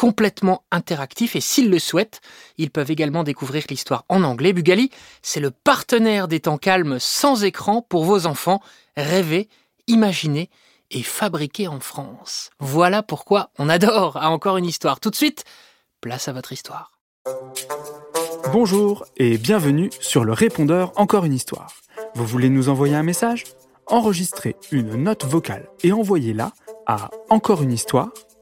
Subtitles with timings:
[0.00, 2.22] complètement interactifs et s'ils le souhaitent,
[2.56, 4.54] ils peuvent également découvrir l'histoire en anglais.
[4.54, 8.62] Bugali, c'est le partenaire des temps calmes sans écran pour vos enfants.
[8.96, 9.50] Rêver,
[9.88, 10.48] imaginer
[10.90, 12.48] et fabriquer en France.
[12.60, 15.00] Voilà pourquoi on adore à encore une histoire.
[15.00, 15.44] Tout de suite,
[16.00, 16.92] place à votre histoire.
[18.54, 21.74] Bonjour et bienvenue sur le répondeur Encore une histoire.
[22.14, 23.44] Vous voulez nous envoyer un message?
[23.86, 26.52] Enregistrez une note vocale et envoyez-la
[26.86, 27.10] à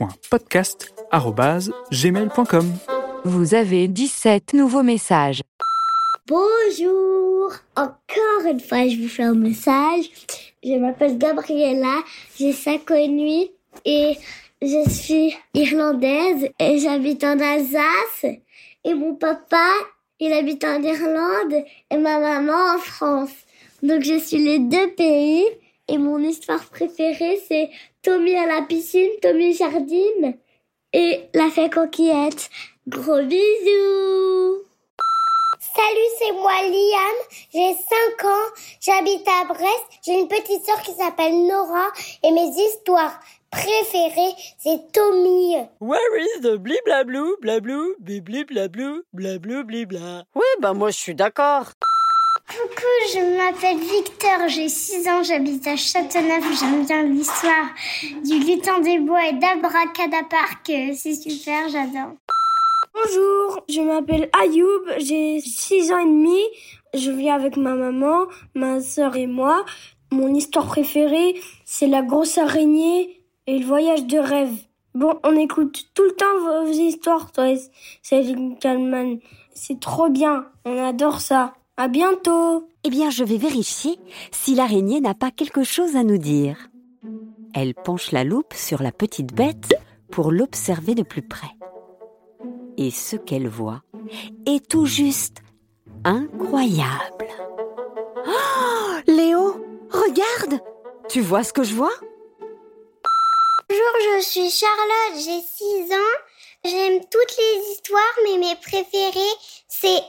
[0.00, 2.72] encoreunhistoire.podcast@gmail.com.
[3.24, 5.42] Vous avez 17 nouveaux messages.
[6.26, 10.10] Bonjour Encore une fois, je vous fais un message.
[10.62, 11.96] Je m'appelle Gabriella,
[12.38, 13.50] j'ai 5 ans et demi
[13.84, 14.16] et
[14.62, 18.26] je suis irlandaise et j'habite en Alsace.
[18.84, 19.66] Et mon papa,
[20.20, 23.32] il habite en Irlande et ma maman en France.
[23.82, 25.44] Donc je suis les deux pays
[25.88, 27.70] et mon histoire préférée c'est
[28.02, 30.38] Tommy à la piscine, Tommy jardine
[30.92, 32.48] et la fée coquillette.
[32.88, 34.64] Gros bisous
[35.60, 37.16] Salut, c'est moi Liam,
[37.52, 37.74] j'ai
[38.18, 38.48] 5 ans,
[38.80, 41.88] j'habite à Brest, j'ai une petite sœur qui s'appelle Nora
[42.24, 45.56] et mes histoires préférées c'est Tommy.
[45.80, 51.72] Where is the bliblablou, blablou, bliblablou, blablou, blibla Oui, bah moi je suis d'accord.
[52.50, 52.82] Coucou,
[53.14, 57.68] je m'appelle Victor, j'ai 6 ans, j'habite à Châteauneuf, j'aime bien l'histoire
[58.24, 60.66] du lutin des bois et d'Abracadapark,
[60.96, 62.16] c'est super, j'adore.
[62.92, 66.40] Bonjour, je m'appelle Ayoub, j'ai 6 ans et demi,
[66.92, 69.64] je vis avec ma maman, ma sœur et moi.
[70.10, 74.56] Mon histoire préférée, c'est la grosse araignée et le voyage de rêve.
[74.96, 77.54] Bon, on écoute tout le temps vos histoires, toi,
[78.02, 78.24] c'est
[78.58, 79.20] Kalman.
[79.54, 81.54] C'est trop bien, on adore ça.
[81.80, 82.68] À bientôt.
[82.84, 83.98] Eh bien, je vais vérifier
[84.32, 86.68] si l'araignée n'a pas quelque chose à nous dire.
[87.54, 89.74] Elle penche la loupe sur la petite bête
[90.12, 91.56] pour l'observer de plus près.
[92.76, 93.80] Et ce qu'elle voit
[94.44, 95.38] est tout juste
[96.04, 97.28] incroyable.
[98.26, 100.60] Oh, Léo, regarde
[101.08, 101.94] Tu vois ce que je vois?
[103.70, 106.18] Bonjour, je suis Charlotte, j'ai 6 ans.
[106.62, 109.34] J'aime toutes les histoires, mais mes préférées,
[109.66, 110.02] c'est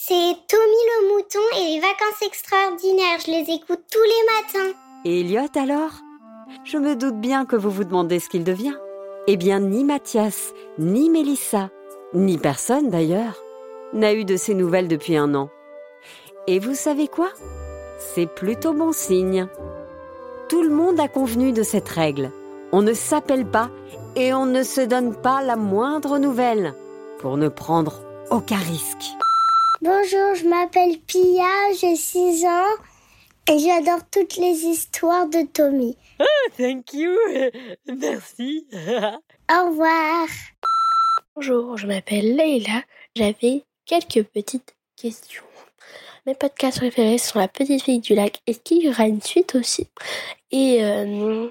[0.00, 3.18] c'est Tommy le mouton et les vacances extraordinaires.
[3.26, 4.78] Je les écoute tous les matins.
[5.04, 5.90] Et Elliot alors?
[6.62, 8.76] Je me doute bien que vous vous demandez ce qu'il devient.
[9.26, 11.70] Eh bien, ni Mathias, ni Mélissa,
[12.14, 13.42] ni personne d'ailleurs,
[13.92, 15.50] n'a eu de ces nouvelles depuis un an.
[16.46, 17.30] Et vous savez quoi?
[17.98, 19.48] C'est plutôt bon signe.
[20.48, 22.30] Tout le monde a convenu de cette règle.
[22.70, 23.68] On ne s'appelle pas
[24.14, 26.72] et on ne se donne pas la moindre nouvelle
[27.18, 28.00] pour ne prendre
[28.30, 29.18] aucun risque.
[29.80, 31.46] Bonjour, je m'appelle Pia,
[31.80, 32.74] j'ai 6 ans
[33.48, 35.96] et j'adore toutes les histoires de Tommy.
[36.18, 37.12] Ah, thank you.
[37.86, 38.66] Merci.
[38.72, 40.26] Au revoir.
[41.36, 42.82] Bonjour, je m'appelle Leïla.
[43.14, 45.44] J'avais quelques petites questions.
[46.26, 48.40] Mes podcasts préférés sont La Petite Fille du Lac.
[48.48, 49.86] Est-ce qu'il y aura une suite aussi
[50.50, 51.48] Et euh,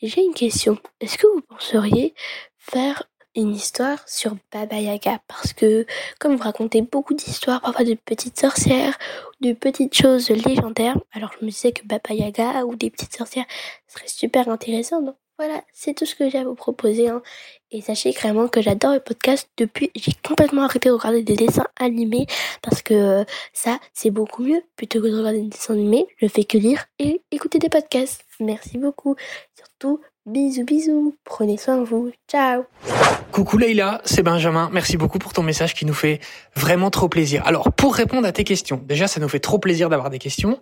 [0.00, 0.78] j'ai une question.
[1.00, 2.14] Est-ce que vous penseriez
[2.56, 3.02] faire
[3.36, 5.86] une histoire sur Baba Yaga parce que
[6.18, 8.98] comme vous racontez beaucoup d'histoires, parfois de petites sorcières,
[9.40, 13.46] de petites choses légendaires, alors je me disais que Baba Yaga ou des petites sorcières
[13.88, 15.00] serait super intéressant.
[15.00, 17.08] Donc voilà, c'est tout ce que j'ai à vous proposer.
[17.08, 17.22] Hein.
[17.70, 21.68] Et sachez vraiment que j'adore le podcast depuis, j'ai complètement arrêté de regarder des dessins
[21.78, 22.26] animés
[22.60, 24.62] parce que ça, c'est beaucoup mieux.
[24.76, 28.24] Plutôt que de regarder des dessins animés, je fais que lire et écouter des podcasts.
[28.40, 29.16] Merci beaucoup.
[29.56, 32.64] Surtout, Bisous bisous, prenez soin de vous, ciao
[33.32, 34.70] Coucou Leïla, c'est Benjamin.
[34.72, 36.18] Merci beaucoup pour ton message qui nous fait
[36.56, 37.42] vraiment trop plaisir.
[37.46, 40.58] Alors, pour répondre à tes questions, déjà, ça nous fait trop plaisir d'avoir des questions.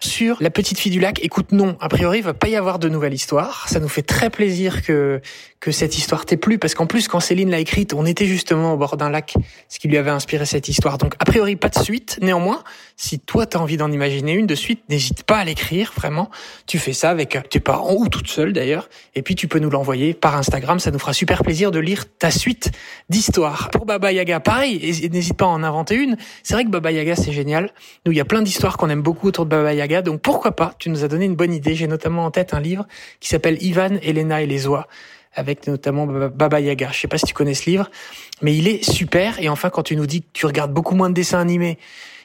[0.00, 2.78] Sur La Petite Fille du Lac, écoute, non, a priori, il va pas y avoir
[2.78, 3.68] de nouvelle histoire.
[3.68, 5.22] Ça nous fait très plaisir que,
[5.60, 8.74] que cette histoire t'ait plu, parce qu'en plus, quand Céline l'a écrite, on était justement
[8.74, 9.34] au bord d'un lac,
[9.68, 10.98] ce qui lui avait inspiré cette histoire.
[10.98, 12.18] Donc, a priori, pas de suite.
[12.20, 12.62] Néanmoins,
[12.96, 16.30] si toi, t'as envie d'en imaginer une de suite, n'hésite pas à l'écrire, vraiment.
[16.66, 19.70] Tu fais ça avec tes parents, ou toute seule d'ailleurs, et puis tu peux nous
[19.70, 20.78] l'envoyer par Instagram.
[20.78, 22.70] Ça nous fera super plaisir de lire ta suite
[23.08, 23.70] d'histoires.
[23.70, 24.78] Pour Baba Yaga, pareil,
[25.10, 26.16] n'hésite pas à en inventer une.
[26.44, 27.72] C'est vrai que Baba Yaga, c'est génial.
[28.06, 30.52] Nous, il y a plein d'histoires qu'on aime beaucoup autour de Baba Yaga, donc pourquoi
[30.52, 31.74] pas Tu nous as donné une bonne idée.
[31.74, 32.86] J'ai notamment en tête un livre
[33.18, 34.86] qui s'appelle Ivan, Elena et les oies
[35.34, 36.90] avec notamment Baba Yaga.
[36.92, 37.90] Je sais pas si tu connais ce livre,
[38.42, 39.40] mais il est super.
[39.40, 41.78] Et enfin, quand tu nous dis que tu regardes beaucoup moins de dessins animés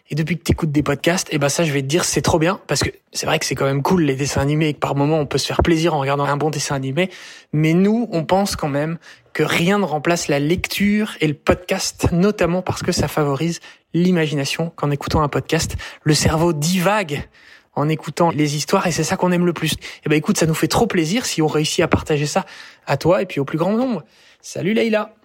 [0.10, 2.06] et depuis que tu écoutes des podcasts, et eh ben ça, je vais te dire,
[2.06, 4.68] c'est trop bien parce que c'est vrai que c'est quand même cool les dessins animés
[4.68, 7.10] et que par moment on peut se faire plaisir en regardant un bon dessin animé.
[7.54, 9.00] Mais nous, on pense quand même
[9.34, 13.62] que rien ne remplace la lecture et le podcast, notamment parce que ça favorise
[13.94, 14.72] l'imagination.
[14.76, 17.28] Qu'en écoutant un podcast, le cerveau divague
[17.74, 19.76] en écoutant les histoires et c'est ça qu'on aime le plus.
[20.06, 22.46] Eh ben écoute, ça nous fait trop plaisir si on réussit à partager ça
[22.86, 24.04] à toi et puis au plus grand nombre.
[24.40, 25.16] Salut Leïla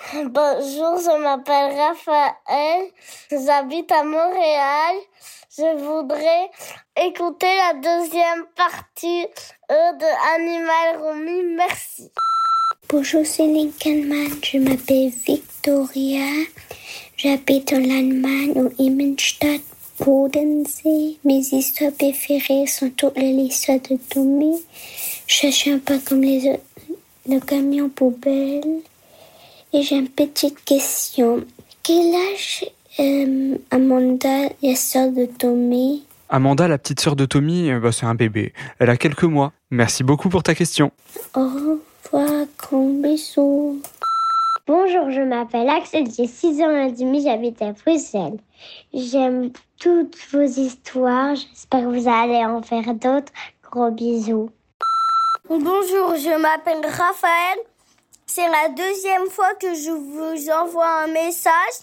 [0.00, 2.90] Bonjour, je m'appelle Raphaël,
[3.30, 4.96] j'habite à Montréal.
[5.56, 6.50] Je voudrais
[6.96, 9.26] écouter la deuxième partie
[9.70, 11.54] euh, de Animal Romy.
[11.54, 12.10] Merci.
[12.88, 16.46] Bonjour, c'est Lincoln Je m'appelle Victoria.
[17.16, 19.60] J'habite en Allemagne, au Immenstadt,
[20.00, 21.18] Bodensee.
[21.24, 24.64] Mes histoires préférées sont toutes les histoires de Tommy.
[25.26, 26.58] Je suis un peu comme les,
[27.28, 28.80] le camion poubelle.
[29.72, 31.44] Et j'ai une petite question.
[31.84, 32.64] Quel âge
[32.98, 36.04] euh, Amanda, la sœur de Tommy?
[36.28, 38.52] Amanda, la petite sœur de Tommy, euh, bah, c'est un bébé.
[38.80, 39.52] Elle a quelques mois.
[39.70, 40.90] Merci beaucoup pour ta question.
[41.34, 43.80] Au revoir, grand bisous.
[44.66, 48.38] Bonjour, je m'appelle Axel, j'ai 6 ans et demi, j'habite à Bruxelles.
[48.92, 53.32] J'aime toutes vos histoires, j'espère que vous allez en faire d'autres.
[53.70, 54.50] Gros bisous.
[55.48, 57.58] Bonjour, je m'appelle Raphaël,
[58.32, 61.74] c'est la deuxième fois que je vous envoie un message.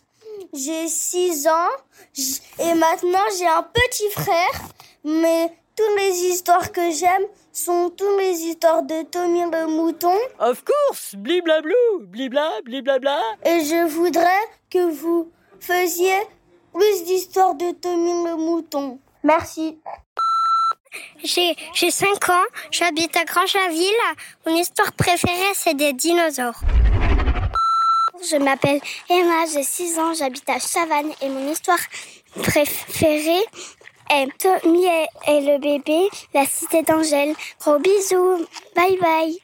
[0.54, 4.70] J'ai 6 ans et maintenant j'ai un petit frère.
[5.04, 10.16] Mais toutes les histoires que j'aime sont toutes les histoires de Tommy le mouton.
[10.40, 13.20] Of course, bliblablou, blibla, bliblabla.
[13.44, 15.30] Et je voudrais que vous
[15.60, 16.18] faisiez
[16.74, 19.00] plus d'histoires de Tommy le mouton.
[19.24, 19.80] Merci.
[21.24, 24.16] J'ai, j'ai 5 ans, j'habite à Grange-la-Ville.
[24.46, 26.62] Mon histoire préférée, c'est des dinosaures.
[28.30, 28.80] Je m'appelle
[29.10, 31.80] Emma, j'ai 6 ans, j'habite à Chavannes et mon histoire
[32.42, 33.44] préférée
[34.10, 34.86] est Tommy
[35.28, 37.36] et le bébé, la cité d'Angèle.
[37.60, 38.46] Gros bisous,
[38.76, 39.38] bye bye.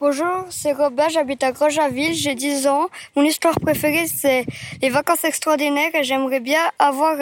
[0.00, 2.88] Bonjour, c'est Robin, j'habite à Grange-la-Ville, j'ai 10 ans.
[3.14, 4.46] Mon histoire préférée, c'est
[4.80, 7.16] les vacances extraordinaires et j'aimerais bien avoir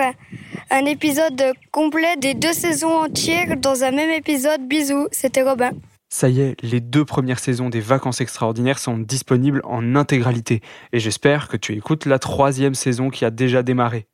[0.70, 4.66] un épisode complet des deux saisons entières dans un même épisode.
[4.66, 5.72] Bisous, c'était Robin.
[6.08, 10.60] Ça y est, les deux premières saisons des Vacances extraordinaires sont disponibles en intégralité.
[10.92, 14.06] Et j'espère que tu écoutes la troisième saison qui a déjà démarré.